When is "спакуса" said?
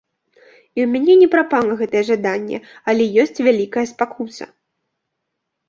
3.93-4.45